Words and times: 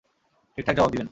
ঠিকঠাক 0.57 0.75
জবাব 0.77 0.89
দিবেন। 0.89 0.99